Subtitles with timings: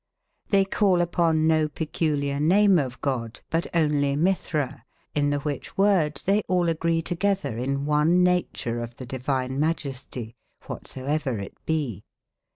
[0.51, 4.81] XTbey call upon no peculiar name of God, but only JMitbra,
[5.13, 9.73] in tbe wbicb word tbey all agree together in one nature of tbe divine ma
[9.73, 10.33] jesti,
[10.63, 12.03] whatsoever it be.